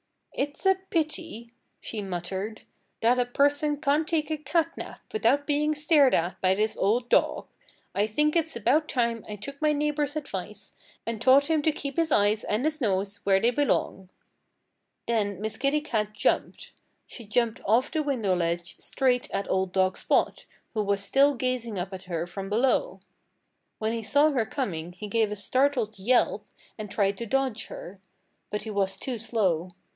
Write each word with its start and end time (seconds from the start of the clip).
"It's 0.33 0.65
a 0.65 0.75
pity," 0.89 1.53
she 1.81 2.01
muttered, 2.01 2.63
"that 3.01 3.19
a 3.19 3.25
person 3.25 3.79
can't 3.79 4.07
take 4.07 4.31
a 4.31 4.37
cat 4.37 4.75
nap 4.75 5.01
without 5.13 5.45
being 5.45 5.75
stared 5.75 6.15
at 6.15 6.41
by 6.41 6.55
this 6.55 6.75
old 6.75 7.09
dog. 7.09 7.45
I 7.93 8.07
think 8.07 8.35
it's 8.35 8.55
about 8.55 8.87
time 8.87 9.23
I 9.29 9.35
took 9.35 9.61
my 9.61 9.73
neighbor's 9.73 10.15
advice 10.15 10.73
and 11.05 11.21
taught 11.21 11.45
him 11.51 11.61
to 11.61 11.71
keep 11.71 11.97
his 11.97 12.11
eyes 12.11 12.43
and 12.43 12.65
his 12.65 12.81
nose 12.81 13.17
where 13.17 13.39
they 13.39 13.51
belong." 13.51 14.09
Then 15.05 15.39
Miss 15.39 15.57
Kitty 15.57 15.81
Cat 15.81 16.13
jumped. 16.13 16.71
She 17.05 17.23
jumped 17.23 17.61
off 17.65 17.91
the 17.91 18.01
window 18.01 18.35
ledge 18.35 18.77
straight 18.79 19.29
at 19.29 19.51
old 19.51 19.71
dog 19.71 19.95
Spot, 19.97 20.45
who 20.73 20.81
was 20.81 21.03
still 21.03 21.35
gazing 21.35 21.77
up 21.77 21.93
at 21.93 22.03
her 22.03 22.25
from 22.25 22.49
below. 22.49 22.99
When 23.77 23.93
he 23.93 24.01
saw 24.01 24.31
her 24.31 24.45
coming 24.47 24.93
he 24.93 25.07
gave 25.07 25.31
a 25.31 25.35
startled 25.35 25.99
yelp 25.99 26.43
and 26.79 26.89
tried 26.89 27.19
to 27.19 27.27
dodge 27.27 27.67
her. 27.67 27.99
But 28.49 28.63
he 28.63 28.71
was 28.71 28.97
too 28.97 29.19
slow. 29.19 29.71